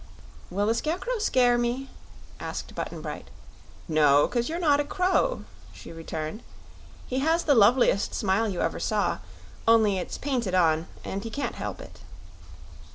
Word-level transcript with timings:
"Will 0.49 0.65
the 0.65 0.73
Scarecrow 0.73 1.19
scare 1.19 1.59
me?" 1.59 1.91
asked 2.39 2.73
Button 2.73 3.03
Bright. 3.03 3.27
"No; 3.87 4.27
'cause 4.27 4.49
you're 4.49 4.57
not 4.57 4.79
a 4.79 4.83
crow," 4.83 5.43
she 5.71 5.91
returned. 5.91 6.41
"He 7.05 7.19
has 7.19 7.43
the 7.43 7.53
loveliest 7.53 8.15
smile 8.15 8.49
you 8.49 8.61
ever 8.61 8.79
saw 8.79 9.19
only 9.67 9.99
it's 9.99 10.17
painted 10.17 10.55
on 10.55 10.87
and 11.03 11.23
he 11.23 11.29
can't 11.29 11.53
help 11.53 11.79
it." 11.79 11.99